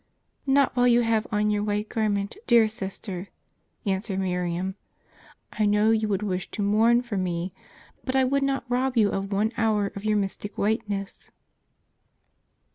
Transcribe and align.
"Not 0.47 0.75
while 0.75 0.87
you 0.87 1.01
have 1.01 1.27
on 1.31 1.51
your 1.51 1.61
white 1.63 1.87
garment, 1.87 2.35
dear 2.47 2.67
sister," 2.67 3.27
answered 3.85 4.17
Miriam." 4.19 4.73
I 5.59 5.67
know 5.67 5.91
you 5.91 6.07
would 6.07 6.23
wish 6.23 6.49
to 6.53 6.63
mourn 6.63 7.03
for 7.03 7.17
me; 7.17 7.53
but 8.03 8.15
I 8.15 8.23
would 8.23 8.41
not 8.41 8.65
rob 8.67 8.97
you 8.97 9.09
of 9.11 9.31
one 9.31 9.51
hour 9.57 9.91
of 9.95 10.03
your 10.03 10.17
mystic 10.17 10.57
white 10.57 10.89
ness." 10.89 11.29